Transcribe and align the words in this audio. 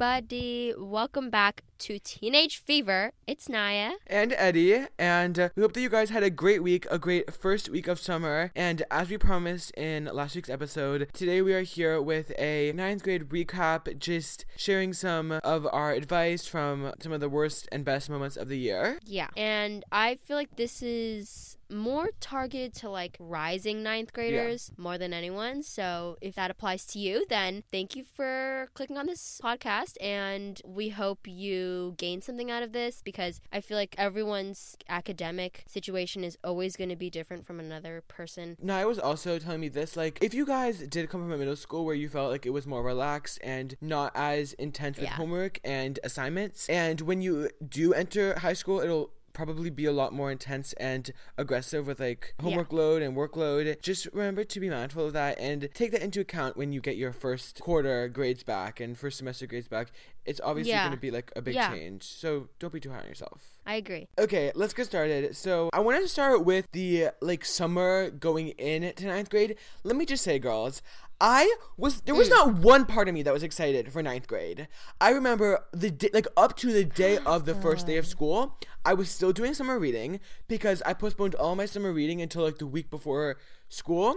everybody. 0.00 0.72
Welcome 0.78 1.28
back 1.28 1.62
to 1.80 1.98
Teenage 1.98 2.58
Fever. 2.58 3.12
It's 3.26 3.48
Naya. 3.48 3.92
and 4.06 4.34
Eddie, 4.36 4.84
and 4.98 5.38
uh, 5.38 5.48
we 5.56 5.62
hope 5.62 5.72
that 5.72 5.80
you 5.80 5.88
guys 5.88 6.10
had 6.10 6.22
a 6.22 6.28
great 6.28 6.62
week, 6.62 6.86
a 6.90 6.98
great 6.98 7.32
first 7.32 7.70
week 7.70 7.88
of 7.88 7.98
summer. 7.98 8.52
And 8.54 8.82
as 8.90 9.08
we 9.08 9.16
promised 9.16 9.70
in 9.72 10.04
last 10.04 10.36
week's 10.36 10.50
episode, 10.50 11.08
today 11.14 11.40
we 11.40 11.54
are 11.54 11.62
here 11.62 12.00
with 12.02 12.32
a 12.38 12.72
ninth 12.72 13.02
grade 13.02 13.30
recap, 13.30 13.98
just 13.98 14.44
sharing 14.56 14.92
some 14.92 15.32
of 15.42 15.66
our 15.72 15.92
advice 15.92 16.46
from 16.46 16.92
some 17.00 17.12
of 17.12 17.20
the 17.20 17.30
worst 17.30 17.66
and 17.72 17.82
best 17.82 18.10
moments 18.10 18.36
of 18.36 18.48
the 18.48 18.58
year. 18.58 18.98
Yeah. 19.04 19.28
And 19.36 19.82
I 19.90 20.16
feel 20.16 20.36
like 20.36 20.56
this 20.56 20.82
is 20.82 21.56
more 21.72 22.10
targeted 22.18 22.74
to 22.74 22.90
like 22.90 23.16
rising 23.20 23.80
ninth 23.80 24.12
graders 24.12 24.72
more 24.76 24.98
than 24.98 25.12
anyone. 25.12 25.62
So 25.62 26.16
if 26.20 26.34
that 26.34 26.50
applies 26.50 26.84
to 26.86 26.98
you, 26.98 27.24
then 27.28 27.62
thank 27.70 27.94
you 27.94 28.02
for 28.02 28.68
clicking 28.74 28.98
on 28.98 29.06
this 29.06 29.40
podcast. 29.42 29.96
And 30.00 30.60
we 30.64 30.88
hope 30.88 31.28
you 31.28 31.69
gain 31.96 32.20
something 32.22 32.50
out 32.50 32.62
of 32.62 32.72
this 32.72 33.02
because 33.02 33.40
I 33.52 33.60
feel 33.60 33.76
like 33.76 33.94
everyone's 33.98 34.76
academic 34.88 35.64
situation 35.66 36.24
is 36.24 36.36
always 36.44 36.76
going 36.76 36.90
to 36.90 36.96
be 36.96 37.10
different 37.10 37.46
from 37.46 37.58
another 37.60 38.02
person. 38.08 38.56
No, 38.62 38.74
I 38.76 38.84
was 38.84 38.98
also 38.98 39.38
telling 39.38 39.60
me 39.60 39.68
this 39.68 39.96
like, 39.96 40.18
if 40.22 40.34
you 40.34 40.44
guys 40.46 40.78
did 40.80 41.08
come 41.10 41.20
from 41.22 41.32
a 41.32 41.36
middle 41.38 41.56
school 41.56 41.84
where 41.84 41.94
you 41.94 42.08
felt 42.08 42.30
like 42.30 42.46
it 42.46 42.50
was 42.50 42.66
more 42.66 42.82
relaxed 42.82 43.38
and 43.42 43.76
not 43.80 44.12
as 44.14 44.52
intense 44.54 44.96
with 44.98 45.04
Yeah. 45.06 45.14
homework 45.14 45.60
and 45.64 45.98
assignments, 46.04 46.68
and 46.68 47.00
when 47.02 47.20
you 47.22 47.50
do 47.66 47.92
enter 47.94 48.38
high 48.38 48.52
school, 48.52 48.80
it'll 48.80 49.12
probably 49.32 49.70
be 49.70 49.84
a 49.84 49.92
lot 49.92 50.12
more 50.12 50.30
intense 50.30 50.72
and 50.74 51.12
aggressive 51.38 51.86
with 51.86 52.00
like 52.00 52.34
homework 52.40 52.72
load 52.72 53.02
and 53.02 53.16
workload. 53.16 53.80
Just 53.82 54.06
remember 54.12 54.44
to 54.44 54.60
be 54.60 54.68
mindful 54.70 55.06
of 55.06 55.12
that 55.12 55.38
and 55.38 55.68
take 55.74 55.92
that 55.92 56.02
into 56.02 56.20
account 56.20 56.56
when 56.56 56.72
you 56.72 56.80
get 56.80 56.96
your 56.96 57.12
first 57.12 57.60
quarter 57.60 58.08
grades 58.08 58.42
back 58.42 58.80
and 58.80 58.98
first 58.98 59.18
semester 59.18 59.46
grades 59.46 59.68
back. 59.68 59.92
It's 60.24 60.40
obviously 60.42 60.70
Yeah. 60.72 60.84
going 60.84 60.96
to 60.96 61.00
be 61.00 61.10
like 61.10 61.32
a 61.36 61.42
big 61.42 61.54
Yeah. 61.54 61.70
change. 61.70 62.02
So 62.04 62.48
don't 62.58 62.72
be 62.72 62.80
too 62.80 62.90
hard 62.90 63.02
on 63.04 63.08
yourself. 63.08 63.58
I 63.70 63.76
agree. 63.76 64.08
Okay, 64.18 64.50
let's 64.56 64.74
get 64.74 64.86
started. 64.86 65.36
So 65.36 65.70
I 65.72 65.78
wanted 65.78 66.00
to 66.00 66.08
start 66.08 66.44
with 66.44 66.66
the 66.72 67.10
like 67.20 67.44
summer 67.44 68.10
going 68.10 68.48
in 68.48 68.92
to 68.94 69.06
ninth 69.06 69.30
grade. 69.30 69.54
Let 69.84 69.94
me 69.94 70.04
just 70.04 70.24
say, 70.24 70.40
girls, 70.40 70.82
I 71.20 71.54
was 71.76 72.00
there 72.00 72.16
was 72.16 72.26
Mm. 72.28 72.30
not 72.32 72.54
one 72.54 72.84
part 72.84 73.06
of 73.06 73.14
me 73.14 73.22
that 73.22 73.32
was 73.32 73.44
excited 73.44 73.92
for 73.92 74.02
ninth 74.02 74.26
grade. 74.26 74.66
I 75.00 75.10
remember 75.10 75.66
the 75.70 75.92
day, 75.92 76.10
like 76.12 76.26
up 76.36 76.56
to 76.56 76.72
the 76.72 76.84
day 76.84 77.18
of 77.18 77.44
the 77.44 77.54
first 77.54 77.86
day 77.86 77.96
of 77.96 78.06
school, 78.14 78.58
I 78.84 78.94
was 78.94 79.08
still 79.08 79.32
doing 79.32 79.54
summer 79.54 79.78
reading 79.78 80.18
because 80.48 80.82
I 80.84 80.92
postponed 80.92 81.36
all 81.36 81.54
my 81.54 81.66
summer 81.66 81.92
reading 81.92 82.20
until 82.20 82.42
like 82.42 82.58
the 82.58 82.66
week 82.66 82.90
before 82.90 83.36
school. 83.68 84.16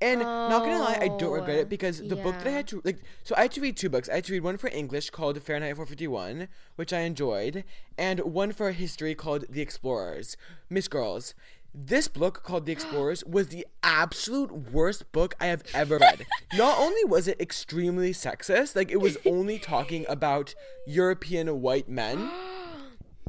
And 0.00 0.20
not 0.20 0.62
gonna 0.64 0.78
lie, 0.80 0.98
I 1.00 1.08
don't 1.08 1.32
regret 1.32 1.56
Oh, 1.56 1.60
it 1.60 1.68
because 1.68 1.98
the 2.00 2.16
book 2.16 2.36
that 2.38 2.46
I 2.46 2.50
had 2.50 2.66
to 2.68 2.82
like 2.84 2.98
so 3.22 3.34
I 3.36 3.42
had 3.42 3.52
to 3.52 3.60
read 3.60 3.76
two 3.76 3.88
books. 3.88 4.08
I 4.08 4.16
had 4.16 4.24
to 4.24 4.32
read 4.32 4.42
one 4.42 4.56
for 4.56 4.68
English 4.68 5.10
called 5.10 5.40
Fahrenheit 5.42 5.76
451, 5.76 6.48
which 6.76 6.92
I 6.92 7.00
enjoyed, 7.00 7.64
and 7.96 8.20
one 8.20 8.52
for 8.52 8.70
history 8.72 9.14
called 9.14 9.44
The 9.48 9.62
Explorers. 9.62 10.36
Miss 10.68 10.88
Girls, 10.88 11.34
this 11.74 12.08
book 12.08 12.42
called 12.42 12.66
The 12.66 12.72
Explorers 12.78 13.24
was 13.24 13.48
the 13.48 13.66
absolute 13.82 14.72
worst 14.72 15.10
book 15.12 15.34
I 15.40 15.46
have 15.46 15.64
ever 15.72 15.98
read. 15.98 16.26
Not 16.54 16.78
only 16.78 17.04
was 17.04 17.26
it 17.28 17.40
extremely 17.40 18.12
sexist, 18.12 18.76
like 18.76 18.90
it 18.90 19.00
was 19.00 19.16
only 19.24 19.58
talking 19.58 20.06
about 20.08 20.54
European 20.86 21.60
white 21.60 21.88
men. 21.88 22.30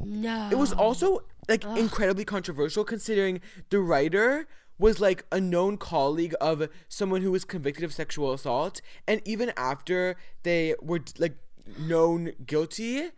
No. 0.03 0.49
It 0.51 0.57
was 0.57 0.71
also 0.71 1.23
like 1.47 1.63
incredibly 1.63 2.25
controversial 2.25 2.83
considering 2.83 3.41
the 3.69 3.79
writer 3.79 4.47
was 4.77 4.99
like 4.99 5.25
a 5.31 5.39
known 5.39 5.77
colleague 5.77 6.35
of 6.41 6.67
someone 6.87 7.21
who 7.21 7.31
was 7.31 7.45
convicted 7.45 7.83
of 7.83 7.93
sexual 7.93 8.33
assault 8.33 8.81
and 9.07 9.21
even 9.25 9.53
after 9.55 10.15
they 10.43 10.75
were 10.81 11.01
like 11.17 11.37
known 11.79 12.31
guilty 12.45 13.09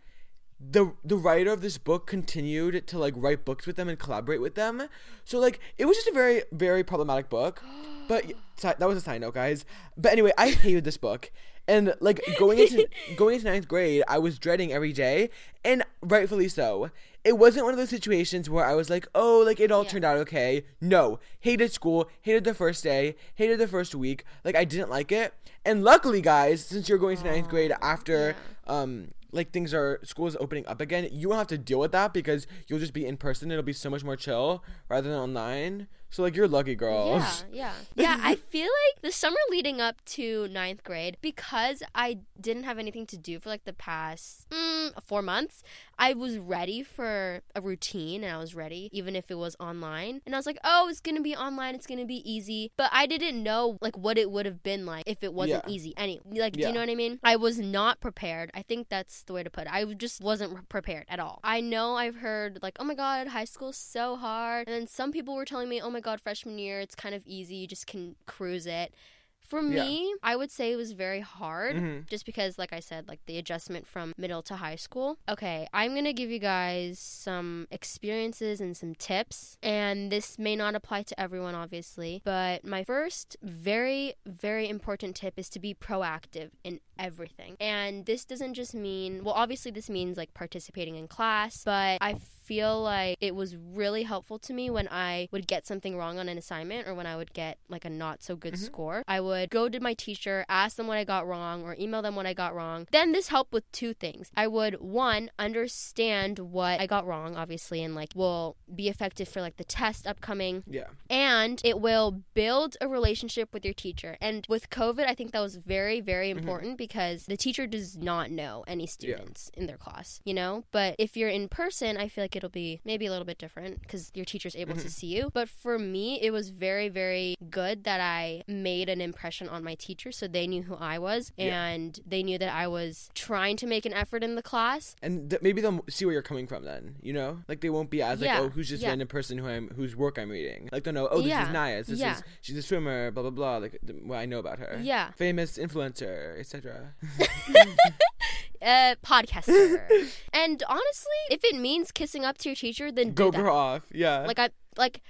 the 0.60 0.92
the 1.04 1.16
writer 1.16 1.52
of 1.52 1.60
this 1.60 1.78
book 1.78 2.06
continued 2.06 2.86
to 2.86 2.98
like 2.98 3.14
write 3.16 3.44
books 3.44 3.66
with 3.66 3.76
them 3.76 3.88
and 3.88 3.98
collaborate 3.98 4.40
with 4.40 4.56
them. 4.56 4.88
So 5.24 5.38
like 5.38 5.60
it 5.76 5.84
was 5.84 5.96
just 5.96 6.08
a 6.08 6.12
very 6.12 6.42
very 6.52 6.82
problematic 6.82 7.28
book. 7.28 7.62
But 8.08 8.32
that 8.62 8.80
was 8.80 8.96
a 8.96 9.00
side 9.00 9.20
note 9.20 9.34
guys. 9.34 9.64
But 9.96 10.12
anyway 10.12 10.32
i 10.36 10.50
hated 10.50 10.84
this 10.84 10.96
book 10.96 11.30
and 11.68 11.94
like 12.00 12.20
going 12.38 12.58
into 12.58 12.88
going 13.16 13.34
into 13.36 13.46
ninth 13.46 13.68
grade 13.68 14.02
i 14.08 14.18
was 14.18 14.38
dreading 14.38 14.72
every 14.72 14.92
day 14.92 15.30
and 15.64 15.82
rightfully 16.02 16.48
so. 16.48 16.90
It 17.24 17.36
wasn't 17.36 17.64
one 17.64 17.74
of 17.74 17.78
those 17.78 17.90
situations 17.90 18.48
where 18.48 18.64
i 18.64 18.74
was 18.74 18.88
like 18.88 19.06
oh 19.14 19.42
like 19.44 19.60
it 19.60 19.70
all 19.70 19.84
Yeah. 19.84 19.90
turned 19.90 20.04
out 20.04 20.16
okay. 20.18 20.64
No. 20.80 21.20
Hated 21.40 21.70
school 21.72 22.08
hated 22.22 22.44
the 22.44 22.54
first 22.54 22.82
day 22.82 23.16
hated 23.34 23.58
the 23.60 23.68
first 23.68 23.94
week. 23.94 24.24
Like 24.44 24.56
i 24.56 24.64
didn't 24.64 24.88
like 24.90 25.12
it. 25.12 25.34
And 25.64 25.84
luckily 25.84 26.22
guys 26.22 26.64
since 26.64 26.88
you're 26.88 26.96
going 26.98 27.18
to 27.18 27.24
ninth 27.24 27.48
grade 27.48 27.72
after 27.82 28.34
um 28.66 29.08
like 29.30 29.50
things 29.50 29.74
are 29.74 30.00
school 30.04 30.26
is 30.26 30.36
opening 30.40 30.66
up 30.66 30.80
again 30.80 31.06
you 31.12 31.28
won't 31.28 31.38
have 31.38 31.48
to 31.48 31.58
deal 31.58 31.80
with 31.80 31.92
that 31.92 32.14
because 32.14 32.46
you'll 32.66 32.78
just 32.78 32.94
be 32.94 33.04
in 33.04 33.16
person. 33.18 33.50
It'll 33.50 33.62
be 33.62 33.74
so 33.74 33.90
much 33.90 34.04
more 34.04 34.16
chill 34.16 34.64
rather 34.88 35.10
than 35.10 35.18
online 35.18 35.86
so 36.10 36.22
like 36.22 36.34
you're 36.36 36.48
lucky 36.48 36.74
girls 36.74 37.44
Yeah, 37.52 37.72
yeah. 37.96 38.04
Yeah, 38.04 38.20
I 38.22 38.34
feel 38.36 38.62
like 38.68 39.02
the 39.02 39.12
summer 39.12 39.36
leading 39.50 39.80
up 39.80 40.04
to 40.16 40.48
ninth 40.48 40.82
grade, 40.84 41.16
because 41.20 41.82
I 41.94 42.18
didn't 42.40 42.64
have 42.64 42.78
anything 42.78 43.06
to 43.06 43.16
do 43.16 43.38
for 43.40 43.48
like 43.48 43.64
the 43.64 43.72
past 43.72 44.48
mm, 44.50 44.92
four 45.04 45.22
months, 45.22 45.62
I 45.98 46.14
was 46.14 46.38
ready 46.38 46.82
for 46.82 47.40
a 47.54 47.60
routine 47.60 48.22
and 48.24 48.32
I 48.32 48.38
was 48.38 48.54
ready, 48.54 48.88
even 48.92 49.16
if 49.16 49.30
it 49.30 49.34
was 49.34 49.56
online. 49.58 50.20
And 50.24 50.34
I 50.34 50.38
was 50.38 50.46
like, 50.46 50.58
oh, 50.64 50.88
it's 50.88 51.00
going 51.00 51.16
to 51.16 51.22
be 51.22 51.34
online, 51.34 51.74
it's 51.74 51.86
going 51.86 51.98
to 52.00 52.06
be 52.06 52.22
easy. 52.30 52.70
But 52.76 52.90
I 52.92 53.06
didn't 53.06 53.42
know 53.42 53.78
like 53.80 53.96
what 53.96 54.16
it 54.16 54.30
would 54.30 54.46
have 54.46 54.62
been 54.62 54.86
like 54.86 55.04
if 55.06 55.22
it 55.22 55.34
wasn't 55.34 55.64
Yeah. 55.66 55.72
easy. 55.72 55.94
Any, 55.96 56.20
like, 56.24 56.52
do 56.54 56.60
you 56.60 56.72
know 56.72 56.80
what 56.80 56.88
I 56.90 56.94
mean? 56.94 57.18
I 57.24 57.36
was 57.36 57.58
not 57.58 58.00
prepared. 58.00 58.50
I 58.54 58.62
think 58.62 58.88
that's 58.88 59.22
the 59.24 59.32
way 59.32 59.42
to 59.42 59.50
put 59.50 59.62
it. 59.66 59.72
I 59.72 59.84
just 59.94 60.22
wasn't 60.22 60.68
prepared 60.68 61.04
at 61.08 61.18
all. 61.18 61.40
I 61.42 61.60
know 61.60 61.94
I've 61.96 62.16
heard 62.16 62.60
like, 62.62 62.76
oh 62.78 62.84
my 62.84 62.94
God, 62.94 63.28
high 63.28 63.44
school's 63.44 63.76
so 63.76 64.16
hard. 64.16 64.68
And 64.68 64.74
then 64.74 64.86
some 64.86 65.10
people 65.12 65.34
were 65.34 65.44
telling 65.44 65.68
me, 65.68 65.80
oh 65.80 65.90
my 65.90 65.97
God, 66.00 66.20
freshman 66.20 66.58
year, 66.58 66.80
it's 66.80 66.94
kind 66.94 67.14
of 67.14 67.26
easy. 67.26 67.56
You 67.56 67.66
just 67.66 67.86
can 67.86 68.16
cruise 68.26 68.66
it. 68.66 68.94
For 69.40 69.62
Yeah. 69.62 69.82
me, 69.88 70.14
I 70.22 70.36
would 70.36 70.50
say 70.50 70.72
it 70.72 70.76
was 70.76 70.92
very 70.92 71.20
hard 71.20 71.76
Mhm. 71.76 72.06
just 72.06 72.26
because, 72.26 72.58
like 72.58 72.70
I 72.70 72.80
said, 72.80 73.08
like 73.08 73.24
the 73.24 73.38
adjustment 73.38 73.86
from 73.86 74.12
middle 74.18 74.42
to 74.42 74.56
high 74.56 74.76
school. 74.76 75.16
Okay, 75.26 75.66
I'm 75.72 75.94
gonna 75.94 76.12
give 76.12 76.30
you 76.30 76.38
guys 76.38 76.98
some 76.98 77.66
experiences 77.70 78.60
and 78.60 78.76
some 78.76 78.94
tips, 78.94 79.56
and 79.62 80.12
this 80.12 80.38
may 80.38 80.54
not 80.54 80.74
apply 80.74 81.02
to 81.04 81.18
everyone, 81.18 81.54
obviously, 81.54 82.20
but 82.26 82.62
my 82.62 82.84
first 82.84 83.38
very, 83.40 84.12
very 84.26 84.68
important 84.68 85.16
tip 85.16 85.38
is 85.38 85.48
to 85.48 85.58
be 85.58 85.72
proactive 85.72 86.50
in 86.62 86.80
everything. 86.98 87.56
And 87.58 88.04
this 88.04 88.26
doesn't 88.26 88.52
just 88.52 88.74
mean, 88.74 89.24
well, 89.24 89.34
obviously, 89.34 89.70
this 89.70 89.88
means 89.88 90.18
like 90.18 90.34
participating 90.34 90.96
in 90.96 91.08
class, 91.08 91.64
but 91.64 91.96
I 92.02 92.16
feel 92.48 92.82
like 92.82 93.18
it 93.20 93.34
was 93.34 93.56
really 93.56 94.04
helpful 94.04 94.38
to 94.38 94.52
me 94.54 94.70
when 94.70 94.88
I 94.88 95.28
would 95.30 95.46
get 95.46 95.66
something 95.66 95.96
wrong 95.96 96.18
on 96.18 96.28
an 96.28 96.38
assignment 96.38 96.88
or 96.88 96.94
when 96.94 97.06
I 97.06 97.16
would 97.16 97.32
get 97.34 97.58
like 97.68 97.84
a 97.84 97.90
not 97.90 98.22
so 98.22 98.36
good 98.36 98.54
mm-hmm. 98.54 98.64
score. 98.64 99.02
I 99.06 99.20
would 99.20 99.50
go 99.50 99.68
to 99.68 99.80
my 99.80 99.94
teacher, 99.94 100.44
ask 100.48 100.76
them 100.76 100.86
what 100.86 100.98
I 100.98 101.04
got 101.04 101.26
wrong, 101.26 101.62
or 101.62 101.76
email 101.78 102.02
them 102.02 102.16
what 102.16 102.26
I 102.26 102.34
got 102.34 102.54
wrong. 102.54 102.86
Then 102.90 103.12
this 103.12 103.28
helped 103.28 103.52
with 103.52 103.70
two 103.72 103.92
things. 103.92 104.30
I 104.36 104.46
would, 104.46 104.80
one, 104.80 105.30
understand 105.38 106.38
what 106.38 106.80
I 106.80 106.86
got 106.86 107.06
wrong, 107.06 107.36
obviously, 107.36 107.82
and 107.82 107.94
like 107.94 108.12
will 108.14 108.56
be 108.74 108.88
effective 108.88 109.28
for 109.28 109.40
like 109.40 109.56
the 109.56 109.64
test 109.64 110.06
upcoming 110.06 110.64
yeah 110.66 110.84
and 111.10 111.60
it 111.64 111.80
will 111.80 112.22
build 112.34 112.76
a 112.80 112.88
relationship 112.88 113.52
with 113.52 113.64
your 113.64 113.74
teacher. 113.74 114.16
And 114.20 114.46
with 114.48 114.70
COVID, 114.70 115.06
I 115.06 115.14
think 115.14 115.32
that 115.32 115.40
was 115.40 115.56
very, 115.56 116.00
very 116.00 116.28
mm-hmm. 116.30 116.38
important 116.38 116.78
because 116.78 117.26
the 117.26 117.36
teacher 117.36 117.66
does 117.66 117.96
not 117.96 118.30
know 118.30 118.64
any 118.66 118.86
students 118.86 119.50
in 119.54 119.66
their 119.66 119.76
class, 119.76 120.20
you 120.24 120.34
know? 120.34 120.64
But 120.70 120.94
if 120.98 121.16
you're 121.16 121.28
in 121.28 121.48
person, 121.48 121.96
I 121.96 122.08
feel 122.08 122.24
like 122.24 122.36
it'll 122.38 122.48
be 122.48 122.80
maybe 122.84 123.04
a 123.06 123.10
little 123.10 123.26
bit 123.26 123.38
different 123.38 123.82
because 123.82 124.10
your 124.14 124.24
teacher's 124.24 124.56
able 124.56 124.74
to 124.74 124.80
mm-hmm. 124.80 124.88
see 124.88 125.08
you. 125.08 125.30
But 125.34 125.48
for 125.48 125.78
me, 125.78 126.20
it 126.22 126.30
was 126.30 126.48
very, 126.50 126.88
very 126.88 127.36
good 127.50 127.84
that 127.84 128.00
I 128.00 128.42
made 128.48 128.88
an 128.88 129.00
impression 129.00 129.48
on 129.48 129.62
my 129.62 129.74
teacher 129.74 130.10
so 130.12 130.26
they 130.26 130.46
knew 130.46 130.62
who 130.62 130.74
I 130.76 130.98
was 130.98 131.32
Yeah. 131.36 131.66
and 131.66 131.98
they 132.06 132.22
knew 132.22 132.38
that 132.38 132.52
I 132.54 132.66
was 132.66 133.10
trying 133.14 133.56
to 133.58 133.66
make 133.66 133.84
an 133.84 133.92
effort 133.92 134.22
in 134.24 134.34
the 134.34 134.42
class. 134.42 134.96
and 135.02 135.28
th- 135.30 135.42
maybe 135.42 135.60
they'll 135.60 135.84
see 135.88 136.04
where 136.04 136.12
you're 136.12 136.22
coming 136.22 136.46
from 136.46 136.64
then 136.64 136.96
you 137.02 137.12
know 137.12 137.38
like 137.48 137.60
they 137.60 137.70
won't 137.70 137.90
be 137.90 138.00
as 138.02 138.20
like 138.20 138.30
oh 138.38 138.48
who's 138.48 138.70
this 138.70 138.80
yeah. 138.82 138.88
random 138.88 139.08
person 139.08 139.38
who 139.38 139.46
i'm 139.48 139.68
whose 139.76 139.94
work 139.96 140.18
i'm 140.18 140.30
reading 140.30 140.68
like 140.72 140.84
they'll 140.84 140.94
know 140.94 141.08
oh 141.10 141.18
this 141.18 141.26
Yeah, 141.28 141.46
is 141.46 141.52
Naya 141.52 141.82
this 141.84 141.98
yeah. 141.98 142.16
is 142.16 142.22
she's 142.40 142.56
a 142.56 142.62
swimmer 142.62 143.10
blah 143.10 143.22
blah 143.22 143.30
blah 143.30 143.56
like 143.58 143.78
th- 143.86 143.98
what 144.04 144.16
i 144.18 144.26
know 144.26 144.38
about 144.38 144.58
her 144.58 144.78
Yeah. 144.82 145.10
famous 145.12 145.58
influencer 145.58 146.38
etc 146.38 146.94
Uh, 148.60 148.94
podcaster. 149.04 149.86
and 150.32 150.62
honestly, 150.68 151.20
if 151.30 151.44
it 151.44 151.56
means 151.56 151.92
kissing 151.92 152.24
up 152.24 152.38
to 152.38 152.48
your 152.48 152.56
teacher, 152.56 152.90
then 152.90 153.12
go 153.12 153.30
do 153.30 153.38
that. 153.42 153.48
off 153.48 153.82
yeah 153.92 154.20
Like 154.26 154.38
I 154.38 154.50
like 154.76 155.00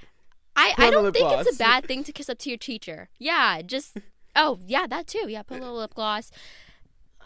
I 0.56 0.74
I 0.76 0.90
don't 0.90 1.12
think 1.12 1.30
it's 1.32 1.54
a 1.54 1.58
bad 1.58 1.84
thing 1.88 2.04
to 2.04 2.12
kiss 2.12 2.28
up 2.28 2.38
to 2.40 2.50
your 2.50 2.58
teacher. 2.58 3.08
Yeah, 3.18 3.62
just 3.62 3.96
oh 4.36 4.58
yeah, 4.66 4.86
that 4.88 5.06
too. 5.06 5.26
Yeah, 5.28 5.42
put 5.42 5.58
a 5.58 5.60
little 5.60 5.76
lip 5.76 5.94
gloss. 5.94 6.30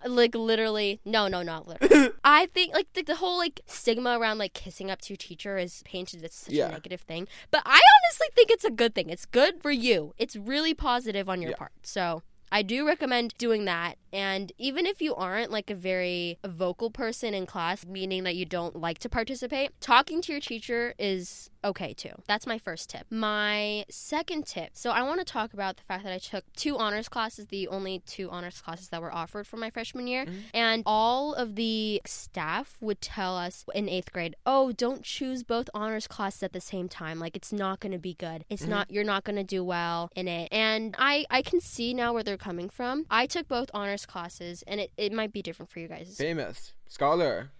Like 0.05 0.35
literally, 0.35 1.01
no, 1.05 1.29
no, 1.29 1.43
not 1.43 1.69
literally. 1.69 2.11
I 2.25 2.47
think 2.47 2.75
like 2.75 2.93
the, 2.93 3.03
the 3.03 3.15
whole 3.17 3.39
like 3.39 3.61
stigma 3.67 4.19
around 4.19 4.39
like 4.39 4.53
kissing 4.53 4.91
up 4.91 5.01
to 5.03 5.13
your 5.13 5.17
teacher 5.17 5.57
is 5.59 5.81
painted 5.85 6.25
as 6.25 6.35
such 6.35 6.53
Yeah. 6.55 6.69
a 6.69 6.73
negative 6.73 7.03
thing. 7.03 7.29
But 7.53 7.63
I 7.65 7.81
honestly 8.05 8.27
think 8.35 8.51
it's 8.51 8.65
a 8.65 8.71
good 8.71 8.95
thing. 8.97 9.11
It's 9.11 9.27
good 9.27 9.63
for 9.63 9.71
you. 9.71 10.13
It's 10.19 10.35
really 10.35 10.75
positive 10.75 11.29
on 11.29 11.41
your 11.41 11.53
Yeah. 11.53 11.57
part. 11.57 11.73
So 11.85 12.23
I 12.53 12.63
do 12.63 12.87
recommend 12.87 13.35
doing 13.39 13.65
that. 13.65 13.97
And 14.13 14.53
even 14.59 14.85
if 14.85 15.01
you 15.01 15.15
aren't 15.15 15.51
like 15.51 15.71
a 15.71 15.75
very 15.75 16.39
vocal 16.45 16.91
person 16.91 17.33
in 17.33 17.47
class, 17.47 17.87
meaning 17.87 18.25
that 18.25 18.37
you 18.37 18.45
don't 18.45 18.77
like 18.77 18.99
to 18.99 19.09
participate, 19.09 19.71
talking 19.81 20.21
to 20.23 20.33
your 20.33 20.41
teacher 20.41 20.95
is 20.99 21.49
okay 21.65 21.95
too. 21.95 22.11
That's 22.27 22.47
my 22.47 22.59
first 22.59 22.91
tip. 22.91 23.07
My 23.09 23.87
second 23.89 24.47
tip 24.47 24.73
so 24.75 24.91
I 24.91 25.03
want 25.03 25.21
to 25.21 25.25
talk 25.25 25.55
about 25.55 25.77
the 25.77 25.83
fact 25.85 26.05
that 26.05 26.13
I 26.13 26.19
took 26.19 26.45
two 26.55 26.77
honors 26.77 27.09
classes, 27.09 27.47
the 27.47 27.69
only 27.69 28.01
two 28.05 28.29
honors 28.31 28.61
classes 28.61 28.89
that 28.89 29.01
were 29.01 29.15
offered 29.15 29.47
for 29.47 29.57
my 29.57 29.71
freshman 29.71 30.07
year. 30.07 30.25
Mm-hmm. 30.25 30.39
And 30.53 30.83
all 30.85 31.35
of 31.35 31.55
the 31.55 32.03
staff 32.05 32.77
would 32.81 33.01
tell 33.01 33.37
us 33.37 33.65
in 33.75 33.89
eighth 33.89 34.13
grade, 34.13 34.37
oh, 34.45 34.73
don't 34.73 35.03
choose 35.03 35.43
both 35.43 35.71
honors 35.73 36.07
classes 36.07 36.43
at 36.43 36.53
the 36.53 36.61
same 36.61 36.89
time. 36.89 37.19
Like, 37.19 37.37
it's 37.37 37.53
not 37.53 37.81
going 37.81 37.93
to 37.93 37.99
be 37.99 38.15
good. 38.15 38.45
It's 38.51 38.67
not, 38.67 38.91
you're 38.91 39.05
not 39.05 39.25
going 39.25 39.37
to 39.37 39.45
do 39.45 39.65
well 39.65 40.11
in 40.15 40.29
it. 40.29 40.49
And 40.51 40.95
I, 40.99 41.25
I 41.31 41.43
can 41.43 41.61
see 41.61 41.95
now 41.95 42.13
where 42.13 42.23
they're 42.23 42.37
coming 42.43 42.69
from. 42.69 43.07
I 43.11 43.27
took 43.27 43.47
both 43.49 43.71
honors 43.73 44.05
classes, 44.07 44.63
and 44.67 44.81
it, 44.81 44.91
it 44.97 45.13
might 45.13 45.33
be 45.33 45.43
different 45.43 45.71
for 45.71 45.79
you 45.81 45.89
guys. 45.89 46.17
Famous 46.19 46.73
scholar, 46.89 47.51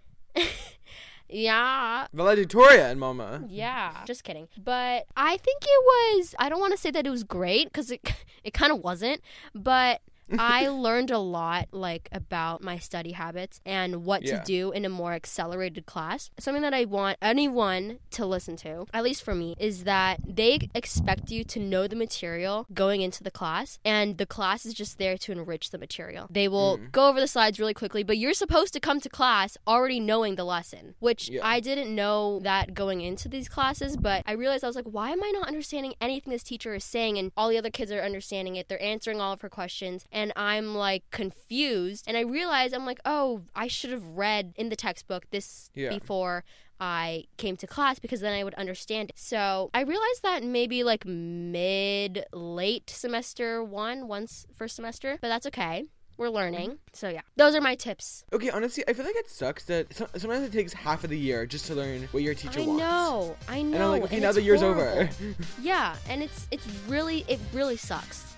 Yeah. 1.29 2.07
valedictorian, 2.13 2.99
mama. 2.99 3.43
Yeah, 3.47 4.03
just 4.05 4.23
kidding. 4.23 4.47
But 4.57 5.05
I 5.17 5.37
think 5.37 5.63
it 5.63 5.83
was, 6.19 6.35
I 6.37 6.49
don't 6.49 6.59
want 6.59 6.73
to 6.73 6.77
say 6.77 6.91
that 6.91 7.07
it 7.07 7.09
was 7.09 7.23
great 7.23 7.65
because 7.67 7.89
it, 7.91 8.01
it 8.43 8.53
kind 8.53 8.71
of 8.71 8.79
wasn't, 8.79 9.21
but 9.55 10.01
I 10.39 10.67
learned 10.67 11.11
a 11.11 11.19
lot 11.19 11.69
like 11.71 12.09
about 12.11 12.61
my 12.63 12.77
study 12.79 13.11
habits 13.11 13.59
and 13.65 14.05
what 14.05 14.23
Yeah. 14.23 14.39
to 14.39 14.43
do 14.45 14.71
in 14.71 14.85
a 14.85 14.89
more 14.89 15.13
accelerated 15.13 15.85
class. 15.85 16.29
Something 16.39 16.61
that 16.63 16.73
I 16.73 16.85
want 16.85 17.17
anyone 17.21 17.99
to 18.11 18.25
listen 18.25 18.55
to, 18.57 18.85
at 18.93 19.03
least 19.03 19.23
for 19.23 19.35
me, 19.35 19.55
is 19.59 19.83
that 19.83 20.19
they 20.27 20.69
expect 20.73 21.29
you 21.31 21.43
to 21.45 21.59
know 21.59 21.87
the 21.87 21.95
material 21.95 22.65
going 22.73 23.01
into 23.01 23.23
the 23.23 23.31
class 23.31 23.79
and 23.83 24.17
the 24.17 24.25
class 24.25 24.65
is 24.65 24.73
just 24.73 24.97
there 24.97 25.17
to 25.17 25.31
enrich 25.31 25.71
the 25.71 25.77
material. 25.77 26.27
They 26.29 26.47
will 26.47 26.77
Mm. 26.77 26.91
go 26.91 27.07
over 27.09 27.19
the 27.19 27.27
slides 27.27 27.59
really 27.59 27.73
quickly, 27.73 28.03
but 28.03 28.17
you're 28.17 28.33
supposed 28.33 28.73
to 28.73 28.79
come 28.79 28.99
to 29.01 29.09
class 29.09 29.57
already 29.67 29.99
knowing 29.99 30.35
the 30.35 30.43
lesson, 30.43 30.95
which 30.99 31.29
Yeah. 31.29 31.41
I 31.45 31.59
didn't 31.59 31.93
know 31.93 32.39
that 32.41 32.73
going 32.73 33.01
into 33.01 33.27
these 33.29 33.49
classes, 33.49 33.97
but 33.97 34.23
I 34.25 34.33
realized 34.33 34.63
I 34.63 34.67
was 34.67 34.75
like, 34.75 34.85
why 34.85 35.11
am 35.11 35.23
I 35.23 35.31
not 35.31 35.47
understanding 35.47 35.93
anything 36.01 36.31
this 36.31 36.43
teacher 36.43 36.73
is 36.75 36.83
saying? 36.83 37.17
And 37.17 37.31
all 37.35 37.49
the 37.49 37.57
other 37.57 37.69
kids 37.69 37.91
are 37.91 38.01
understanding 38.01 38.55
it. 38.55 38.69
They're 38.69 38.81
answering 38.81 39.19
all 39.21 39.33
of 39.33 39.41
her 39.41 39.49
questions. 39.49 40.05
And 40.11 40.22
I'm 40.35 40.75
like 40.75 41.03
confused. 41.11 42.05
And 42.07 42.15
I 42.15 42.21
realized 42.21 42.73
I'm 42.73 42.85
like, 42.85 42.99
oh, 43.05 43.41
I 43.55 43.67
should 43.67 43.91
have 43.91 44.03
read 44.05 44.53
in 44.55 44.69
the 44.69 44.75
textbook 44.75 45.25
this 45.31 45.69
Yeah. 45.75 45.89
before. 45.89 46.43
I 46.79 47.25
came 47.37 47.55
to 47.57 47.67
class 47.67 47.99
because 47.99 48.19
then 48.21 48.33
I 48.33 48.43
would 48.43 48.55
understand 48.55 49.09
it. 49.11 49.17
So 49.19 49.69
I 49.73 49.81
realized 49.81 50.21
that 50.23 50.43
maybe 50.43 50.83
like 50.83 51.05
mid 51.05 52.25
late 52.33 52.89
semester 52.89 53.63
one, 53.63 54.07
once 54.07 54.45
first 54.55 54.75
semester, 54.75 55.17
but 55.21 55.27
that's 55.29 55.45
okay. 55.47 55.85
We're 56.17 56.29
learning. 56.29 56.69
Mm-hmm. 56.71 56.93
So 56.93 57.09
yeah, 57.09 57.21
those 57.37 57.55
are 57.55 57.61
my 57.61 57.73
tips. 57.75 58.23
Okay, 58.33 58.49
honestly, 58.49 58.83
I 58.87 58.93
feel 58.93 59.05
like 59.05 59.15
it 59.15 59.29
sucks 59.29 59.63
that 59.65 59.93
so- 59.95 60.07
sometimes 60.15 60.43
it 60.45 60.51
takes 60.51 60.71
half 60.73 61.03
of 61.03 61.09
the 61.09 61.17
year 61.17 61.45
just 61.47 61.65
to 61.67 61.75
learn 61.75 62.07
what 62.11 62.21
your 62.21 62.35
teacher 62.35 62.59
I 62.59 62.65
wants. 62.67 62.79
know, 62.83 63.35
I 63.47 63.61
know. 63.63 63.75
And 63.75 63.83
I'm 63.83 63.91
like, 63.91 64.03
okay, 64.03 64.15
and 64.17 64.23
now 64.23 64.31
the 64.31 64.41
year's 64.41 64.61
horrible. 64.61 64.81
over. 64.83 65.09
Yeah, 65.61 65.95
and 66.09 66.21
it's 66.21 66.47
it's 66.51 66.67
really 66.87 67.25
it 67.27 67.39
really 67.53 67.77
sucks. 67.77 68.32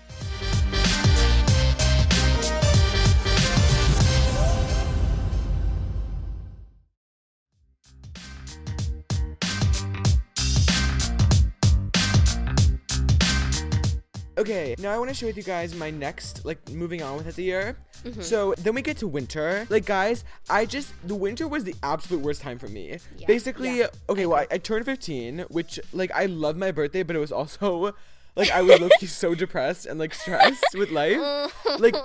Okay, 14.46 14.76
now 14.78 14.92
I 14.92 14.98
want 14.98 15.08
to 15.08 15.14
share 15.14 15.26
with 15.26 15.36
you 15.36 15.42
guys 15.42 15.74
my 15.74 15.90
next, 15.90 16.44
like, 16.44 16.70
moving 16.70 17.02
on 17.02 17.16
with 17.16 17.26
it 17.26 17.34
the 17.34 17.42
year. 17.42 17.76
Mm-hmm. 18.04 18.22
So 18.22 18.54
then 18.58 18.76
we 18.76 18.82
get 18.82 18.96
to 18.98 19.08
winter. 19.08 19.66
Like, 19.68 19.86
guys, 19.86 20.22
I 20.48 20.66
just, 20.66 20.92
the 21.06 21.16
winter 21.16 21.48
was 21.48 21.64
the 21.64 21.74
absolute 21.82 22.22
worst 22.22 22.42
time 22.42 22.56
for 22.60 22.68
me. 22.68 22.98
Yeah, 23.18 23.26
Basically, 23.26 23.78
yeah, 23.78 23.88
okay, 24.08 24.24
well, 24.24 24.38
I, 24.38 24.46
I 24.54 24.58
turned 24.58 24.84
15, 24.84 25.46
which, 25.48 25.80
like, 25.92 26.12
I 26.12 26.26
love 26.26 26.56
my 26.56 26.70
birthday, 26.70 27.02
but 27.02 27.16
it 27.16 27.18
was 27.18 27.32
also, 27.32 27.92
like, 28.36 28.48
I 28.52 28.62
was 28.62 28.78
low-key 28.80 29.06
so 29.06 29.34
depressed 29.34 29.84
and, 29.84 29.98
like, 29.98 30.14
stressed 30.14 30.74
with 30.74 30.90
life. 30.92 31.20
Like, 31.80 31.96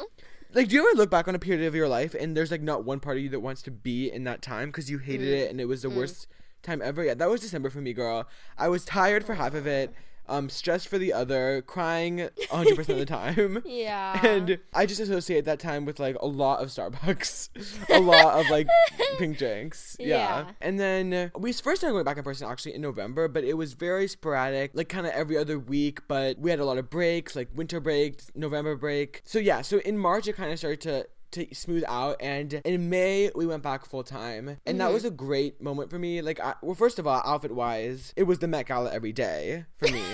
like, 0.53 0.67
do 0.67 0.75
you 0.75 0.89
ever 0.89 0.97
look 0.97 1.11
back 1.11 1.27
on 1.27 1.35
a 1.35 1.39
period 1.39 1.67
of 1.67 1.75
your 1.75 1.87
life 1.87 2.15
and 2.15 2.35
there's, 2.35 2.49
like, 2.49 2.63
not 2.63 2.83
one 2.83 2.99
part 2.99 3.17
of 3.17 3.23
you 3.23 3.29
that 3.29 3.39
wants 3.41 3.61
to 3.61 3.71
be 3.71 4.11
in 4.11 4.23
that 4.23 4.41
time 4.41 4.69
because 4.69 4.89
you 4.89 4.97
hated 4.97 5.27
Mm. 5.27 5.41
it 5.41 5.51
and 5.51 5.61
it 5.61 5.65
was 5.65 5.83
the 5.83 5.91
worst 5.91 6.25
time 6.63 6.81
ever? 6.81 7.03
Yeah, 7.03 7.13
that 7.13 7.29
was 7.29 7.41
December 7.41 7.69
for 7.69 7.81
me, 7.81 7.93
girl. 7.93 8.27
I 8.57 8.67
was 8.67 8.83
tired 8.83 9.23
for 9.23 9.35
half 9.35 9.53
of 9.53 9.67
it. 9.67 9.93
Um, 10.31 10.47
stressed 10.49 10.87
for 10.87 10.97
the 10.97 11.11
other, 11.11 11.61
crying 11.61 12.29
100% 12.49 12.79
of 12.79 12.97
the 12.97 13.05
time. 13.05 13.61
Yeah. 13.71 14.25
And 14.25 14.59
I 14.73 14.85
just 14.85 15.01
associate 15.01 15.45
that 15.45 15.59
time 15.59 15.85
with 15.85 15.99
like 15.99 16.15
a 16.21 16.25
lot 16.25 16.61
of 16.61 16.69
Starbucks, 16.69 17.49
a 17.89 17.99
lot 17.99 18.39
of 18.39 18.49
like 18.49 18.67
pink 19.17 19.37
drinks. 19.37 19.97
Yeah. 19.99 20.07
Yeah. 20.07 20.45
And 20.61 20.79
then 20.79 21.31
we 21.37 21.51
first 21.53 21.81
started 21.81 21.93
going 21.93 22.05
back 22.05 22.17
in 22.17 22.23
person 22.23 22.47
actually 22.47 22.75
in 22.75 22.81
November, 22.81 23.27
but 23.27 23.43
it 23.43 23.55
was 23.57 23.73
very 23.73 24.07
sporadic, 24.07 24.71
like 24.73 24.87
kind 24.89 25.05
of 25.05 25.13
every 25.13 25.37
other 25.37 25.57
week. 25.59 26.07
But 26.07 26.37
we 26.39 26.49
had 26.49 26.59
a 26.59 26.65
lot 26.65 26.77
of 26.77 26.89
breaks, 26.89 27.35
like 27.35 27.49
winter 27.53 27.79
break, 27.79 28.21
November 28.35 28.75
break. 28.75 29.21
So 29.25 29.39
yeah, 29.39 29.61
so 29.61 29.79
in 29.79 29.97
March 29.97 30.27
it 30.27 30.33
kind 30.37 30.51
of 30.51 30.57
started 30.59 30.81
to. 30.81 31.07
To 31.31 31.47
smooth 31.55 31.83
out, 31.87 32.17
and 32.19 32.53
in 32.65 32.89
May 32.89 33.31
we 33.33 33.45
went 33.45 33.63
back 33.63 33.85
full 33.85 34.03
time, 34.03 34.57
and 34.65 34.81
that 34.81 34.91
was 34.91 35.05
a 35.05 35.09
great 35.11 35.61
moment 35.61 35.89
for 35.89 35.97
me. 35.97 36.21
Like, 36.21 36.39
I, 36.41 36.55
well, 36.61 36.75
first 36.75 36.99
of 36.99 37.07
all, 37.07 37.21
outfit 37.25 37.53
wise, 37.53 38.11
it 38.17 38.23
was 38.23 38.39
the 38.39 38.47
Met 38.49 38.65
Gala 38.67 38.91
every 38.91 39.13
day 39.13 39.65
for 39.77 39.87
me. 39.89 40.03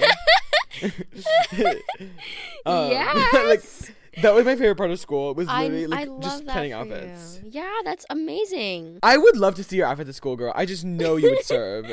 Um, 2.66 2.92
Yes. 2.92 3.88
like 3.88 3.96
that 4.22 4.34
was 4.34 4.46
my 4.46 4.56
favorite 4.56 4.76
part 4.76 4.92
of 4.92 5.00
school. 5.00 5.32
It 5.32 5.38
was 5.38 5.48
I, 5.48 5.68
like 5.68 6.08
I 6.10 6.20
just 6.22 6.46
planning 6.46 6.74
outfits. 6.74 7.40
You. 7.44 7.52
Yeah, 7.54 7.74
that's 7.84 8.06
amazing. 8.10 9.00
I 9.04 9.18
would 9.18 9.38
love 9.38 9.56
to 9.56 9.64
see 9.64 9.78
your 9.78 9.88
outfit 9.88 10.08
at 10.08 10.16
school, 10.16 10.36
girl. 10.36 10.52
I 10.56 10.66
just 10.66 10.84
know 10.84 11.16
you 11.16 11.30
would 11.30 11.46
serve. 11.46 11.86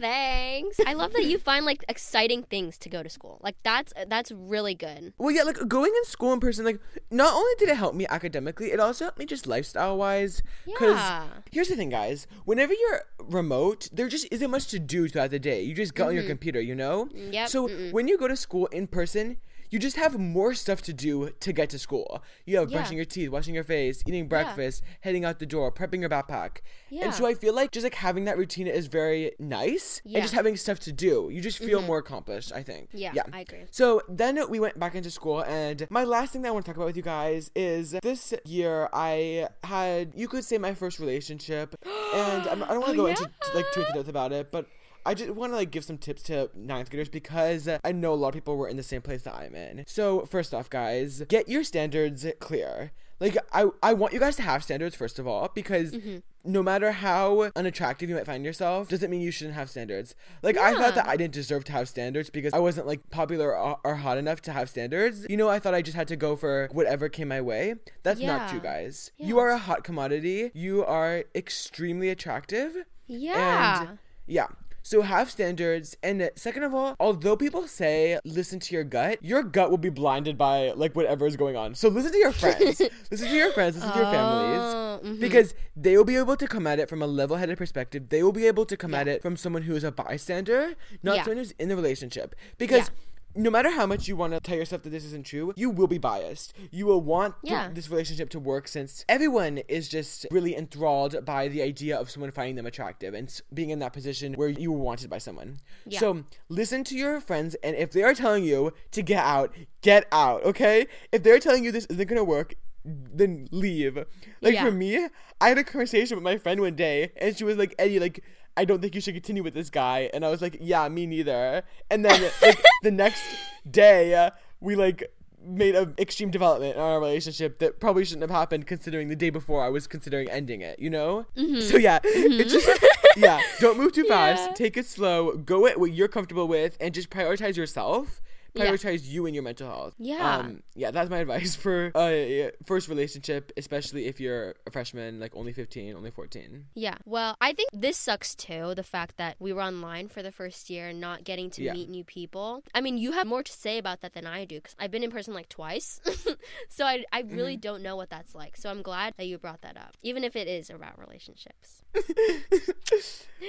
Thanks. 0.00 0.78
I 0.86 0.92
love 0.94 1.12
that 1.12 1.24
you 1.24 1.38
find 1.38 1.64
like 1.64 1.84
exciting 1.88 2.42
things 2.42 2.78
to 2.78 2.88
go 2.88 3.02
to 3.02 3.08
school. 3.08 3.40
Like 3.42 3.56
that's 3.62 3.92
that's 4.08 4.32
really 4.32 4.74
good. 4.74 5.12
well, 5.18 5.30
yeah, 5.30 5.42
like 5.42 5.66
going 5.68 5.92
in 5.96 6.04
school 6.04 6.32
in 6.32 6.40
person, 6.40 6.64
like 6.64 6.80
not 7.10 7.32
only 7.34 7.52
did 7.58 7.68
it 7.68 7.76
help 7.76 7.94
me 7.94 8.06
academically, 8.08 8.72
it 8.72 8.80
also 8.80 9.04
helped 9.06 9.18
me 9.18 9.26
just 9.26 9.46
lifestyle 9.46 9.96
wise. 9.96 10.42
Yeah. 10.66 11.26
here's 11.50 11.68
the 11.68 11.76
thing, 11.76 11.90
guys. 11.90 12.26
Whenever 12.44 12.72
you're 12.74 13.02
remote, 13.18 13.88
there 13.92 14.08
just 14.08 14.26
isn't 14.30 14.50
much 14.50 14.66
to 14.68 14.78
do 14.78 15.08
throughout 15.08 15.30
the 15.30 15.38
day. 15.38 15.62
You 15.62 15.74
just 15.74 15.94
get 15.94 16.06
on 16.08 16.14
your 16.14 16.24
computer, 16.24 16.60
you 16.60 16.74
know. 16.74 17.06
Mm-hmm. 17.06 17.32
Yep, 17.32 17.48
So 17.48 17.68
when 17.90 18.08
you 18.08 18.18
go 18.18 18.28
to 18.28 18.36
school 18.36 18.66
in 18.66 18.86
person. 18.86 19.38
You 19.74 19.80
just 19.80 19.96
have 19.96 20.16
more 20.20 20.54
stuff 20.54 20.82
to 20.82 20.92
do 20.92 21.30
to 21.40 21.52
get 21.52 21.68
to 21.70 21.80
school. 21.80 22.22
You 22.46 22.58
have 22.58 22.70
Yeah. 22.70 22.76
brushing 22.78 22.96
your 22.96 23.04
teeth, 23.04 23.30
washing 23.30 23.56
your 23.56 23.64
face, 23.64 24.04
eating 24.06 24.28
breakfast, 24.28 24.84
heading 25.00 25.24
out 25.24 25.40
the 25.40 25.46
door, 25.46 25.72
prepping 25.72 25.98
your 25.98 26.08
backpack. 26.08 26.58
Yeah. 26.90 27.06
And 27.06 27.12
so 27.12 27.26
I 27.26 27.34
feel 27.34 27.52
like 27.52 27.72
just 27.72 27.82
like 27.82 27.96
having 27.96 28.24
that 28.26 28.38
routine 28.38 28.68
is 28.68 28.86
very 28.86 29.32
nice 29.40 30.00
yeah. 30.04 30.18
and 30.18 30.22
just 30.22 30.32
having 30.32 30.56
stuff 30.56 30.78
to 30.78 30.92
do. 30.92 31.28
You 31.28 31.40
just 31.40 31.58
feel 31.58 31.78
mm-hmm. 31.78 31.88
more 31.88 31.98
accomplished, 31.98 32.52
I 32.52 32.62
think. 32.62 32.90
Yeah, 32.92 33.10
Yeah. 33.14 33.24
I 33.32 33.40
agree. 33.40 33.64
So 33.72 34.00
then 34.08 34.38
we 34.48 34.60
went 34.60 34.78
back 34.78 34.94
into 34.94 35.10
school, 35.10 35.40
and 35.42 35.88
my 35.90 36.04
last 36.04 36.32
thing 36.32 36.42
that 36.42 36.50
I 36.50 36.52
want 36.52 36.64
to 36.66 36.70
talk 36.70 36.76
about 36.76 36.86
with 36.86 36.96
you 36.96 37.02
guys 37.02 37.50
is 37.56 37.96
this 38.00 38.32
year 38.44 38.88
I 38.92 39.48
had, 39.64 40.12
you 40.14 40.28
could 40.28 40.44
say, 40.44 40.56
my 40.56 40.74
first 40.74 41.00
relationship, 41.00 41.74
and 42.14 42.46
I'm, 42.46 42.62
I 42.62 42.68
don't 42.68 42.80
want 42.80 42.94
to 42.94 43.00
Oh, 43.00 43.06
go 43.06 43.06
into 43.06 43.28
like 43.56 43.66
too 43.72 43.80
into 43.80 43.92
depth 43.92 44.08
about 44.08 44.30
it, 44.30 44.52
but. 44.52 44.68
I 45.06 45.14
just 45.14 45.30
want 45.30 45.52
to 45.52 45.56
like 45.56 45.70
give 45.70 45.84
some 45.84 45.98
tips 45.98 46.22
to 46.24 46.50
ninth 46.54 46.90
graders 46.90 47.08
because 47.08 47.68
I 47.84 47.92
know 47.92 48.12
a 48.12 48.16
lot 48.16 48.28
of 48.28 48.34
people 48.34 48.56
were 48.56 48.68
in 48.68 48.76
the 48.76 48.82
same 48.82 49.02
place 49.02 49.22
that 49.22 49.34
I'm 49.34 49.54
in. 49.54 49.84
So 49.86 50.24
first 50.26 50.54
off, 50.54 50.70
guys, 50.70 51.22
get 51.28 51.48
your 51.48 51.64
standards 51.64 52.26
clear. 52.40 52.92
Like 53.20 53.36
I, 53.52 53.66
I 53.82 53.92
want 53.94 54.12
you 54.12 54.18
guys 54.20 54.36
to 54.36 54.42
have 54.42 54.62
standards 54.64 54.94
first 54.96 55.18
of 55.18 55.26
all 55.26 55.50
because 55.54 55.92
Mm-hmm. 55.92 56.18
no 56.44 56.62
matter 56.62 56.90
how 56.92 57.50
unattractive 57.54 58.08
you 58.08 58.16
might 58.16 58.26
find 58.26 58.44
yourself, 58.44 58.88
doesn't 58.88 59.08
mean 59.10 59.20
you 59.20 59.30
shouldn't 59.30 59.54
have 59.54 59.70
standards. 59.70 60.14
Like 60.42 60.56
I 60.58 60.74
thought 60.74 60.94
that 60.96 61.06
I 61.06 61.16
didn't 61.16 61.32
deserve 61.32 61.64
to 61.64 61.72
have 61.72 61.88
standards 61.88 62.28
because 62.28 62.52
I 62.52 62.58
wasn't 62.58 62.86
like 62.88 63.08
popular 63.10 63.56
or, 63.56 63.78
or 63.84 63.94
hot 63.94 64.18
enough 64.18 64.42
to 64.42 64.52
have 64.52 64.68
standards. 64.68 65.26
You 65.30 65.36
know, 65.36 65.48
I 65.48 65.58
thought 65.60 65.74
I 65.74 65.80
just 65.80 65.96
had 65.96 66.08
to 66.08 66.16
go 66.16 66.34
for 66.34 66.68
whatever 66.72 67.08
came 67.08 67.28
my 67.28 67.40
way. 67.40 67.76
That's 68.02 68.20
not 68.20 68.48
true, 68.50 68.60
Yeah. 68.62 68.72
guys. 68.82 69.12
You 69.16 69.38
are 69.38 69.50
a 69.50 69.58
hot 69.58 69.84
commodity. 69.84 70.50
You 70.52 70.84
are 70.84 71.24
extremely 71.34 72.08
attractive. 72.10 72.76
Yeah. 73.06 73.80
And 73.88 73.98
yeah. 74.26 74.46
So 74.86 75.00
have 75.00 75.30
standards. 75.30 75.96
And 76.02 76.30
second 76.36 76.62
of 76.62 76.74
all, 76.74 76.94
although 77.00 77.36
people 77.36 77.66
say 77.66 78.18
listen 78.22 78.60
to 78.60 78.74
your 78.74 78.84
gut, 78.84 79.18
your 79.22 79.42
gut 79.42 79.70
will 79.70 79.78
be 79.78 79.88
blinded 79.88 80.36
by 80.36 80.72
like 80.72 80.94
whatever 80.94 81.26
is 81.26 81.36
going 81.36 81.56
on. 81.56 81.74
So 81.74 81.88
listen 81.88 82.12
to 82.12 82.18
your 82.18 82.32
friends. 82.32 82.80
listen 83.10 83.28
to 83.28 83.34
your 83.34 83.50
friends, 83.52 83.76
listen 83.76 83.90
to 83.92 83.98
your 83.98 84.10
families. 84.10 84.60
Oh, 84.60 85.00
mhm. 85.02 85.20
Because 85.20 85.54
they 85.74 85.96
will 85.96 86.04
be 86.04 86.16
able 86.16 86.36
to 86.36 86.46
come 86.46 86.66
at 86.66 86.78
it 86.78 86.90
from 86.90 87.00
a 87.02 87.06
level 87.06 87.38
headed 87.38 87.56
perspective. 87.56 88.10
They 88.10 88.22
will 88.22 88.32
be 88.32 88.46
able 88.46 88.66
to 88.66 88.76
come 88.76 88.92
at 88.94 89.08
it 89.08 89.22
from 89.22 89.36
someone 89.38 89.62
who 89.62 89.74
is 89.74 89.84
a 89.84 89.90
bystander, 89.90 90.74
not 91.02 91.16
Yeah. 91.16 91.22
someone 91.24 91.38
who's 91.38 91.52
in 91.52 91.70
the 91.70 91.76
relationship. 91.76 92.34
Because 92.58 92.90
no 93.34 93.50
matter 93.50 93.70
how 93.70 93.86
much 93.86 94.08
you 94.08 94.16
want 94.16 94.32
to 94.32 94.40
tell 94.40 94.56
yourself 94.56 94.82
that 94.82 94.90
this 94.90 95.04
isn't 95.04 95.26
true, 95.26 95.52
you 95.56 95.70
will 95.70 95.86
be 95.86 95.98
biased. 95.98 96.54
You 96.70 96.86
will 96.86 97.00
want 97.00 97.34
to- 97.44 97.50
Yeah. 97.50 97.70
this 97.72 97.88
relationship 97.90 98.30
to 98.30 98.38
work 98.38 98.68
since 98.68 99.04
everyone 99.08 99.58
is 99.68 99.88
just 99.88 100.26
really 100.30 100.56
enthralled 100.56 101.24
by 101.24 101.48
the 101.48 101.62
idea 101.62 101.96
of 101.96 102.10
someone 102.10 102.30
finding 102.30 102.56
them 102.56 102.66
attractive 102.66 103.14
and 103.14 103.40
being 103.52 103.70
in 103.70 103.78
that 103.80 103.92
position 103.92 104.34
where 104.34 104.48
you 104.48 104.72
were 104.72 104.78
wanted 104.78 105.10
by 105.10 105.18
someone. 105.18 105.58
Yeah. 105.86 105.98
So 106.00 106.24
listen 106.48 106.84
to 106.84 106.96
your 106.96 107.20
friends, 107.20 107.54
and 107.62 107.76
if 107.76 107.90
they 107.92 108.02
are 108.02 108.14
telling 108.14 108.44
you 108.44 108.72
to 108.92 109.02
get 109.02 109.24
out, 109.24 109.54
get 109.82 110.06
out, 110.12 110.42
okay? 110.44 110.86
If 111.12 111.22
they're 111.22 111.38
telling 111.40 111.64
you 111.64 111.72
this 111.72 111.86
isn't 111.86 112.08
gonna 112.08 112.24
work, 112.24 112.54
then 112.84 113.48
leave. 113.50 113.96
Like 114.40 114.54
Yeah. 114.54 114.64
for 114.64 114.70
me, 114.70 115.08
I 115.40 115.48
had 115.48 115.58
a 115.58 115.64
conversation 115.64 116.16
with 116.16 116.24
my 116.24 116.36
friend 116.38 116.60
one 116.60 116.76
day, 116.76 117.12
and 117.16 117.36
she 117.36 117.44
was 117.44 117.56
like, 117.56 117.74
Eddie, 117.78 117.98
like, 118.00 118.22
I 118.56 118.64
don't 118.64 118.80
think 118.80 118.94
you 118.94 119.00
should 119.00 119.14
continue 119.14 119.42
with 119.42 119.54
this 119.54 119.70
guy. 119.70 120.10
And 120.14 120.24
I 120.24 120.30
was 120.30 120.40
like, 120.42 120.58
yeah, 120.60 120.88
me 120.88 121.06
neither. 121.06 121.62
And 121.90 122.04
then 122.04 122.30
like, 122.42 122.58
the 122.82 122.90
next 122.90 123.22
day, 123.68 124.14
uh, 124.14 124.30
we 124.60 124.76
like 124.76 125.10
made 125.46 125.74
an 125.74 125.94
extreme 125.98 126.30
development 126.30 126.74
in 126.76 126.80
our 126.80 126.98
relationship 127.00 127.58
that 127.58 127.78
probably 127.80 128.04
shouldn't 128.04 128.22
have 128.22 128.30
happened 128.30 128.66
considering 128.66 129.08
the 129.08 129.16
day 129.16 129.28
before 129.28 129.62
I 129.62 129.68
was 129.68 129.86
considering 129.86 130.30
ending 130.30 130.62
it, 130.62 130.78
you 130.78 130.88
know? 130.88 131.26
So 131.36 131.76
yeah, 131.76 131.98
it's 132.02 132.50
just, 132.52 132.80
yeah, 133.16 133.40
don't 133.60 133.76
move 133.76 133.92
too 133.92 134.06
Yeah. 134.08 134.36
fast. 134.36 134.56
Take 134.56 134.76
it 134.78 134.86
slow. 134.86 135.36
Go 135.36 135.66
at 135.66 135.78
what 135.78 135.92
you're 135.92 136.08
comfortable 136.08 136.48
with 136.48 136.78
and 136.80 136.94
just 136.94 137.10
prioritize 137.10 137.56
yourself. 137.56 138.22
Yeah. 138.54 138.66
Prioritize 138.70 139.04
you 139.04 139.26
and 139.26 139.34
your 139.34 139.42
mental 139.42 139.66
health. 139.68 139.94
Yeah. 139.98 140.36
Um, 140.36 140.62
yeah, 140.74 140.90
that's 140.90 141.10
my 141.10 141.18
advice 141.26 141.56
for 141.56 141.90
a 141.96 142.52
first 142.66 142.88
relationship, 142.88 143.50
especially 143.56 144.06
if 144.06 144.20
you're 144.20 144.54
a 144.66 144.70
freshman, 144.70 145.18
like 145.18 145.34
only 145.34 145.52
15, 145.52 145.96
only 145.96 146.10
14. 146.10 146.66
Yeah. 146.74 146.94
Well, 147.04 147.36
I 147.40 147.52
think 147.52 147.70
this 147.72 147.96
sucks 147.96 148.34
too. 148.34 148.74
The 148.74 148.82
fact 148.84 149.16
that 149.16 149.36
we 149.40 149.52
were 149.52 149.62
online 149.62 150.08
for 150.08 150.22
the 150.22 150.30
first 150.32 150.70
year 150.70 150.88
and 150.88 151.00
not 151.00 151.24
getting 151.24 151.50
to 151.50 151.62
Yeah. 151.62 151.72
meet 151.72 151.88
new 151.88 152.04
people. 152.04 152.62
I 152.74 152.80
mean, 152.80 152.96
you 152.98 153.12
have 153.12 153.26
more 153.26 153.42
to 153.42 153.52
say 153.52 153.78
about 153.78 154.00
that 154.02 154.14
than 154.14 154.26
I 154.26 154.44
do 154.44 154.56
because 154.56 154.76
I've 154.78 154.90
been 154.90 155.02
in 155.02 155.10
person 155.10 155.34
like 155.34 155.48
twice. 155.48 156.00
so 156.68 156.84
I, 156.84 157.04
I 157.12 157.22
really 157.22 157.56
don't 157.56 157.82
know 157.82 157.96
what 157.96 158.10
that's 158.10 158.34
like. 158.34 158.56
So 158.56 158.70
I'm 158.70 158.82
glad 158.82 159.14
that 159.16 159.26
you 159.26 159.36
brought 159.38 159.62
that 159.62 159.76
up, 159.76 159.96
even 160.02 160.22
if 160.24 160.36
it 160.36 160.46
is 160.48 160.70
about 160.70 160.98
relationships. 160.98 161.82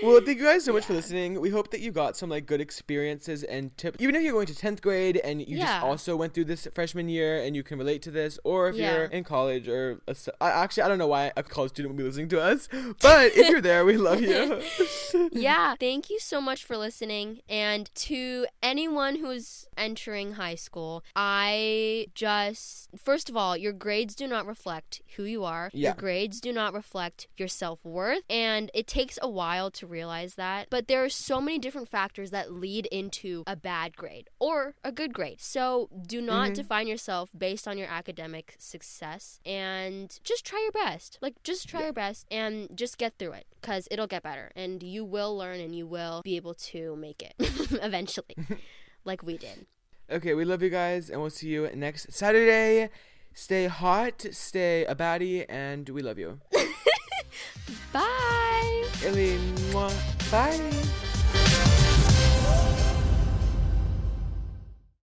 Well, 0.03 0.19
thank 0.25 0.39
you 0.39 0.43
guys 0.43 0.65
so 0.65 0.73
much 0.73 0.83
for 0.85 0.93
listening. 0.93 1.39
We 1.39 1.49
hope 1.49 1.71
that 1.71 1.79
you 1.79 1.89
got 1.89 2.17
some 2.17 2.29
like 2.29 2.45
good 2.45 2.59
experiences 2.59 3.43
and 3.43 3.75
tips. 3.77 3.97
Even 4.01 4.13
if 4.15 4.23
you're 4.23 4.33
going 4.33 4.45
to 4.47 4.53
10th 4.53 4.81
grade 4.81 4.94
and 5.23 5.41
you 5.41 5.57
Yeah. 5.57 5.65
just 5.65 5.83
also 5.83 6.15
went 6.15 6.33
through 6.33 6.45
this 6.45 6.67
freshman 6.73 7.09
year 7.09 7.37
and 7.41 7.55
you 7.55 7.63
can 7.63 7.77
relate 7.77 8.01
to 8.03 8.11
this, 8.11 8.39
or 8.43 8.69
if 8.69 8.75
Yeah. 8.75 8.93
you're 8.93 9.05
in 9.05 9.23
college 9.23 9.67
or 9.67 9.99
a 10.07 10.15
actually 10.41 10.83
I 10.83 10.87
don't 10.87 10.97
know 10.97 11.07
why 11.07 11.31
a 11.35 11.43
college 11.43 11.71
student 11.71 11.93
would 11.93 11.97
be 11.97 12.03
listening 12.03 12.29
to 12.29 12.41
us, 12.41 12.67
but 13.01 13.31
if 13.35 13.49
you're 13.49 13.61
there, 13.61 13.83
we 13.85 13.97
love 13.97 14.21
you. 14.21 14.61
yeah, 15.31 15.75
thank 15.79 16.09
you 16.09 16.19
so 16.19 16.39
much 16.41 16.63
for 16.63 16.77
listening. 16.77 17.41
And 17.49 17.89
to 17.95 18.45
anyone 18.63 19.17
who's 19.17 19.67
entering 19.77 20.33
high 20.33 20.55
school, 20.55 21.03
I 21.15 22.07
just, 22.15 22.89
first 22.97 23.29
of 23.29 23.35
all, 23.37 23.57
your 23.57 23.73
grades 23.73 24.15
do 24.15 24.27
not 24.27 24.45
reflect 24.45 25.01
who 25.15 25.23
you 25.23 25.43
are. 25.43 25.69
Yeah. 25.73 25.89
Your 25.89 25.95
grades 25.95 26.39
do 26.41 26.51
not 26.51 26.73
reflect 26.73 27.27
your 27.37 27.47
self 27.47 27.79
worth. 27.83 28.23
And 28.29 28.71
it 28.73 28.87
takes 28.87 29.17
a 29.21 29.29
while 29.29 29.71
to 29.71 29.87
realize 29.87 30.35
that. 30.35 30.67
But 30.69 30.87
there 30.87 31.03
are 31.03 31.09
so 31.09 31.41
many 31.41 31.59
different 31.59 31.89
factors 31.89 32.31
that 32.31 32.51
lead 32.53 32.85
into 32.87 33.43
a 33.47 33.55
bad 33.55 33.95
grade 33.95 34.29
or 34.39 34.75
a 34.85 34.91
good 34.91 35.13
grade. 35.13 35.41
So 35.41 35.89
do 36.07 36.21
not 36.21 36.45
mm-hmm. 36.45 36.53
define 36.53 36.87
yourself 36.87 37.29
based 37.37 37.67
on 37.67 37.77
your 37.77 37.87
academic 37.87 38.55
success 38.59 39.39
and 39.45 40.17
just 40.23 40.45
try 40.45 40.61
your 40.61 40.71
best. 40.71 41.17
Like, 41.21 41.41
just 41.43 41.67
try 41.67 41.83
your 41.83 41.93
best 41.93 42.25
and 42.31 42.69
just 42.73 42.97
get 42.97 43.17
through 43.17 43.33
it 43.33 43.47
because 43.59 43.87
it'll 43.91 44.07
get 44.07 44.23
better 44.23 44.51
and 44.55 44.81
you 44.83 45.03
will 45.03 45.35
learn 45.35 45.59
and 45.59 45.75
you 45.75 45.87
will 45.87 46.21
be 46.23 46.37
able 46.37 46.53
to 46.53 46.95
make 46.95 47.21
it 47.21 47.33
eventually, 47.83 48.37
like 49.05 49.23
we 49.23 49.37
did. 49.37 49.65
okay, 50.09 50.35
we 50.35 50.45
love 50.45 50.61
you 50.61 50.69
guys, 50.69 51.09
and 51.09 51.19
we'll 51.19 51.31
see 51.31 51.49
you 51.49 51.67
next 51.73 52.13
Saturday. 52.13 52.89
Stay 53.33 53.65
hot, 53.65 54.25
stay 54.31 54.85
a 54.85 54.95
baddie, 54.95 55.45
and 55.49 55.89
we 55.89 56.01
love 56.01 56.19
you. 56.19 56.39
Bye. 57.91 58.85
Ellie, 59.03 59.37
mwah, 59.71 59.91
bye. 60.31 61.04